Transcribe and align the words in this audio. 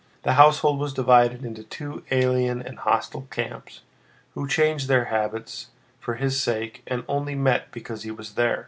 The 0.23 0.33
household 0.33 0.79
was 0.79 0.93
divided 0.95 1.45
into 1.45 1.61
two 1.61 2.03
alien 2.09 2.59
and 2.59 2.79
hostile 2.79 3.27
camps, 3.29 3.81
who 4.33 4.47
changed 4.47 4.87
their 4.87 5.05
habits 5.13 5.67
for 5.99 6.15
his 6.15 6.41
sake 6.41 6.81
and 6.87 7.03
only 7.07 7.35
met 7.35 7.71
because 7.71 8.01
he 8.01 8.09
was 8.09 8.33
there. 8.33 8.59